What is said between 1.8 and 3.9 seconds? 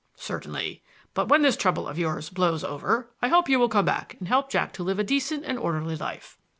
of yours blows over, I hope you will come